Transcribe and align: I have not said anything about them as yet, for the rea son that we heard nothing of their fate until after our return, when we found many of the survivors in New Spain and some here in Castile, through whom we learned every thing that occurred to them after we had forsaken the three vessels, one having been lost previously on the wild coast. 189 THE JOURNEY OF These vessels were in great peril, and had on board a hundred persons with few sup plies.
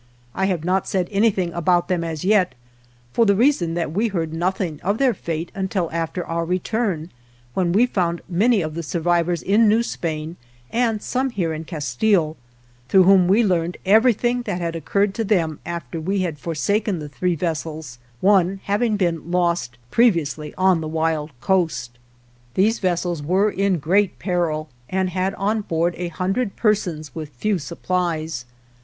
I 0.33 0.45
have 0.47 0.63
not 0.65 0.87
said 0.87 1.07
anything 1.11 1.53
about 1.53 1.87
them 1.87 2.03
as 2.03 2.25
yet, 2.25 2.55
for 3.13 3.23
the 3.23 3.35
rea 3.35 3.51
son 3.51 3.75
that 3.75 3.91
we 3.91 4.07
heard 4.07 4.33
nothing 4.33 4.81
of 4.81 4.97
their 4.97 5.13
fate 5.13 5.51
until 5.53 5.91
after 5.91 6.25
our 6.25 6.43
return, 6.43 7.11
when 7.53 7.71
we 7.71 7.85
found 7.85 8.21
many 8.27 8.63
of 8.63 8.73
the 8.73 8.81
survivors 8.81 9.43
in 9.43 9.67
New 9.67 9.83
Spain 9.83 10.37
and 10.71 11.03
some 11.03 11.29
here 11.29 11.53
in 11.53 11.65
Castile, 11.65 12.35
through 12.89 13.03
whom 13.03 13.27
we 13.27 13.43
learned 13.43 13.77
every 13.85 14.13
thing 14.13 14.41
that 14.41 14.75
occurred 14.75 15.13
to 15.13 15.23
them 15.23 15.59
after 15.67 16.01
we 16.01 16.21
had 16.21 16.39
forsaken 16.39 16.97
the 16.97 17.07
three 17.07 17.35
vessels, 17.35 17.99
one 18.21 18.59
having 18.63 18.97
been 18.97 19.29
lost 19.29 19.77
previously 19.91 20.51
on 20.55 20.81
the 20.81 20.87
wild 20.87 21.29
coast. 21.41 21.99
189 22.55 22.55
THE 22.55 22.59
JOURNEY 22.59 22.65
OF 22.65 22.65
These 22.65 22.79
vessels 22.79 23.21
were 23.21 23.51
in 23.51 23.77
great 23.77 24.17
peril, 24.17 24.67
and 24.89 25.11
had 25.11 25.35
on 25.35 25.61
board 25.61 25.93
a 25.95 26.07
hundred 26.07 26.55
persons 26.55 27.13
with 27.13 27.29
few 27.29 27.59
sup 27.59 27.83
plies. 27.83 28.45